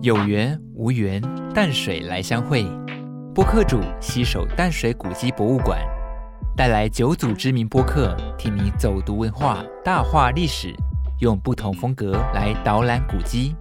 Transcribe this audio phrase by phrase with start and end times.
[0.00, 1.20] 有缘无缘，
[1.52, 2.64] 淡水来相会。
[3.34, 5.80] 播客主携手淡水古迹博物馆，
[6.56, 10.72] 带来九组知名播客，替你走读文化、大话历史，
[11.18, 13.56] 用不同风格来导览古迹。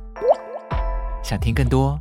[1.23, 1.99] 想听更多？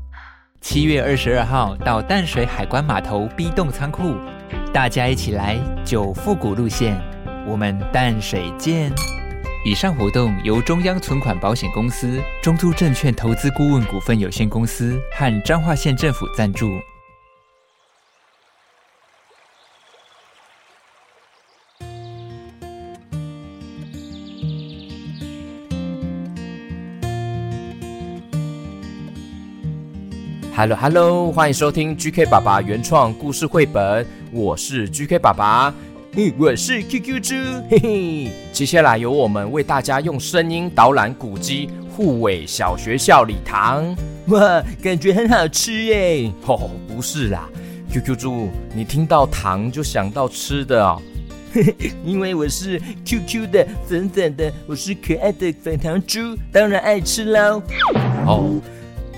[0.61, 4.17] 七月二十二号到淡水海关码头 B 栋仓库，
[4.71, 7.01] 大家一起来九复古路线，
[7.47, 8.93] 我们淡水见。
[9.67, 16.71] 以上活动由中央存款保险公司、中租证券投资顾问股份有限公司和彰化县政府赞助。
[30.55, 35.75] Hello Hello，欢迎收听 GK 爸爸原创故事绘本，我是 GK 爸爸。
[36.39, 37.35] 我是 QQ 猪，
[37.69, 38.31] 嘿嘿。
[38.51, 43.95] 接下来由我们为大家用声音导览古迹护尾小学校礼堂。
[44.29, 46.33] 哇，感觉很好吃耶！
[46.47, 47.47] 哦，不是啦
[47.93, 51.03] ，QQ 猪，你听到糖就想到吃的哦。
[51.53, 57.63] 嘿嘿，因为我是 QQ 的粉粉的，我是可爱的粉糖猪，当然爱吃喽。
[58.27, 58.59] 哦，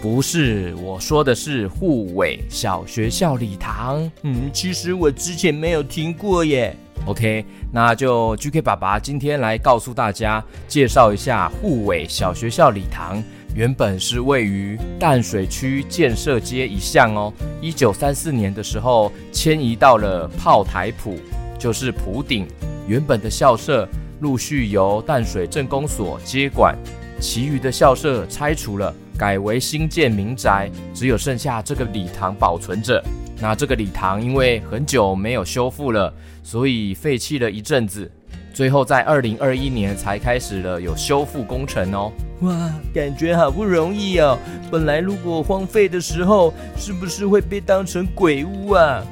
[0.02, 4.10] 不是，我说的是护尾小学校礼堂。
[4.22, 6.76] 嗯，其实我之前没有听过耶。
[7.06, 13.22] OK，那就 GK 爸爸今天来告诉大家，介绍一下护尾小学校礼堂。
[13.54, 17.32] 原本是位于淡水区建设街一巷哦。
[17.62, 21.16] 一九三四年的时候，迁移到了炮台埔，
[21.58, 22.46] 就是埔顶。
[22.86, 23.88] 原本的校舍
[24.20, 26.76] 陆续由淡水镇公所接管，
[27.20, 33.02] 其余的校舍拆除了，改为新建民宅，只有剩下这个礼堂保存着。
[33.40, 38.10] 那这个礼堂因为很久没有修复了，所以废弃了一阵子，
[38.52, 42.12] 最后在二零二一年才开始了有修复工程哦。
[42.40, 44.38] 哇，感觉好不容易哦！
[44.70, 49.02] 本来如果荒废的时候，是不是会被当成鬼屋啊？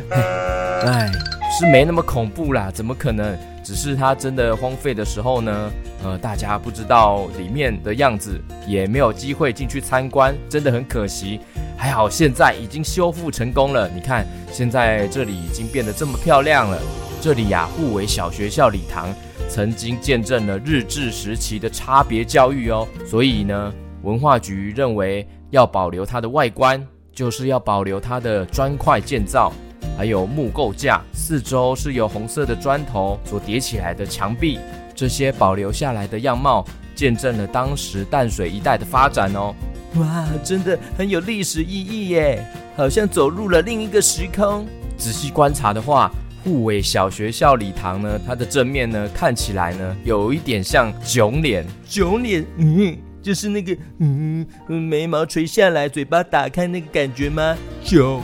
[0.00, 1.10] 哎，
[1.58, 3.36] 是没那么恐怖啦，怎么可能？
[3.62, 5.70] 只是它真的荒废的时候呢，
[6.02, 11.40] 呃，大家不知道里面的样子，也没有机会进去参观，真的很可惜。
[11.80, 16.78] 还好现在已经修复成功了，你看现在这里已经变得这么漂亮了。
[17.22, 19.08] 这里呀，互为小学校礼堂，
[19.48, 22.86] 曾经见证了日治时期的差别教育哦。
[23.06, 29.50] 所以呢，文化局认为要保留它的外观，就是要保留它的砖块建造，
[29.96, 34.58] 还有木构架，四周是由红色的砖头所叠起来的墙壁，
[34.94, 36.62] 这些保留下来的样貌，
[36.94, 39.54] 见证了当时淡水一带的发展哦。
[39.96, 42.46] 哇，真的很有历史意义耶！
[42.76, 44.66] 好像走入了另一个时空。
[44.96, 46.10] 仔细观察的话，
[46.44, 51.66] 护尾小学校礼堂呢，它的正面呢，看起来呢，有一点像囧脸。
[51.88, 57.56] 囧脸，嗯，就是那个嗯，眉毛垂下来，嘴巴打开那个感觉吗？
[57.82, 58.22] 囧，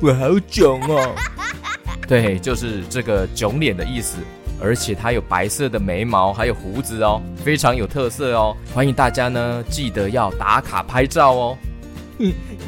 [0.00, 1.14] 我好囧哦。
[2.06, 4.18] 对，就是这个囧脸的意思。
[4.62, 8.56] 而且它有白色的眉毛，还有胡子哦，非常有特色哦。
[8.72, 11.58] 欢迎大家呢，记得要打卡拍照哦。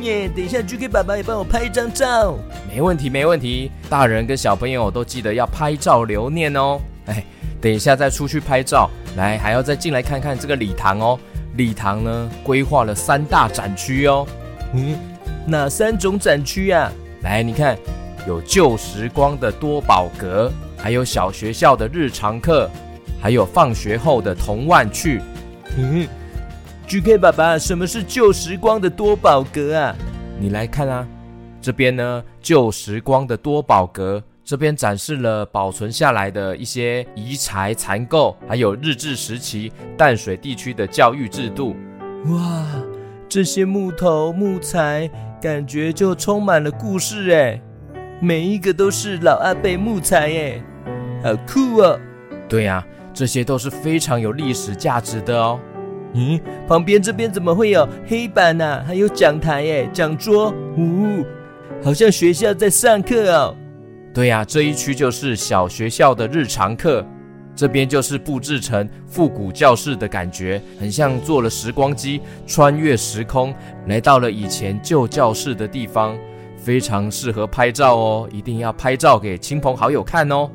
[0.01, 2.37] 耶，等一下 GK 爸爸也帮我拍一张照。
[2.69, 3.71] 没问题，没问题。
[3.89, 6.81] 大人跟小朋友都记得要拍照留念哦。
[7.07, 7.25] 哎，
[7.61, 11.17] 等一下再出去拍照，来还要再进来看看这个礼堂哦。
[11.57, 14.27] 礼堂呢，规划了三大展区哦。
[14.73, 14.99] 嗯，
[15.47, 16.91] 哪三种展区啊？
[17.23, 17.79] 来，你看，
[18.27, 20.51] 有旧时光的多宝阁。
[20.85, 22.71] 还有小学校的日常课，
[23.19, 25.19] 还有放学后的童玩趣。
[25.79, 26.07] 嗯
[26.87, 29.97] ，GK 爸爸，什么是旧时光的多宝格啊？
[30.39, 31.09] 你来看啊，
[31.59, 41.75] 这边呢，旧时光的多宝格，这边展示了保存下来的一些遗材残构，还有日治时期淡水地区的教育制度。
[42.27, 42.67] 哇，
[43.27, 47.59] 这些木头木材，感觉就充满了故事哎，
[48.21, 50.63] 每一个都是老阿伯木材哎。
[51.25, 51.99] 好酷哦！
[52.47, 55.59] 对呀，这些都是非常有历史价值的哦。
[56.13, 58.85] 嗯，旁边这边怎么会有黑板呢？
[58.87, 61.25] 还有讲台耶，讲桌，呜，
[61.83, 63.57] 好像学校在上课哦。
[64.13, 67.03] 对呀，这一区就是小学校的日常课，
[67.57, 73.55] 这边就是布置成复古教室的感觉，很像坐了时光机穿越时空，
[73.87, 76.15] 来到了以前旧教室的地方，
[76.57, 80.51] 非常适合拍照哦，一定要拍照给亲朋好友看哦。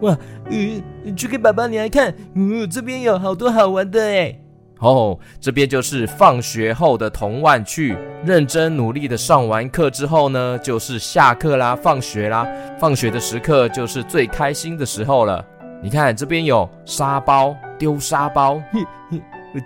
[0.00, 0.16] 哇，
[0.50, 0.82] 嗯，
[1.16, 4.38] 去给爸爸你来看，嗯，这边有好多好玩的哎。
[4.80, 12.46] 哦，这边就是放学后的童玩去，认真努力的上完课之后呢，就是下课啦，放学啦。
[12.78, 15.42] 放学的时刻就是最开心的时候了。
[15.82, 18.60] 你看这边有沙包，丢沙包，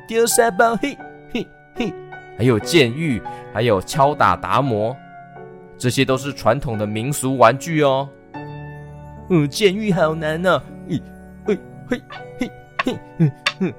[0.07, 0.97] 丢沙包，嘿
[1.33, 1.93] 嘿嘿，
[2.39, 3.21] 还有剑玉，
[3.53, 4.97] 还有敲打达摩，
[5.77, 8.09] 这些都是传统的民俗玩具哦。
[9.31, 11.01] 嗯，监狱好难哦，嘿，
[11.47, 12.03] 嘿，嘿，
[12.39, 12.51] 嘿，
[12.85, 13.75] 嘿，嗯嗯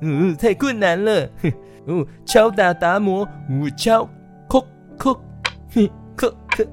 [0.00, 1.28] 嗯，太困难了。
[1.86, 4.08] 哦，敲打达摩，五敲，
[4.48, 4.64] 叩
[4.98, 5.18] 叩，
[5.70, 6.66] 嘿，叩叩，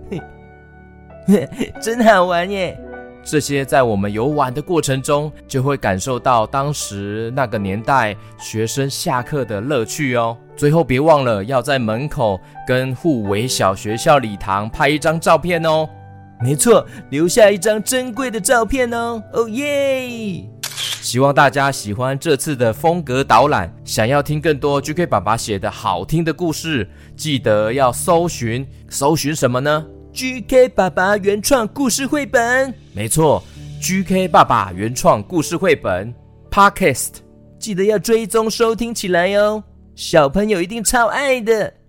[1.27, 2.79] 嘿，真好玩耶！
[3.23, 10.35] 这些在我们游玩的过程中，就会感受到当时那个年代学生下课的乐趣哦。
[10.55, 15.87] 最后别忘了要在门口跟互为小学校礼堂拍一张照片哦。
[16.43, 19.21] 没错，留下一张珍贵的照片哦。
[19.33, 20.43] 哦耶！
[21.01, 23.73] 希望大家喜欢这次的风格导览。
[23.83, 33.43] 想要听更多 GK 爸爸写的好听的故事，记得要搜寻搜寻什么呢？GK 爸爸原创故事绘本，没错
[33.81, 36.13] ，GK 爸爸原创故事绘本
[36.49, 37.15] Podcast，
[37.59, 39.63] 记得要追踪收听起来哟，
[39.95, 41.80] 小朋友一定超爱的。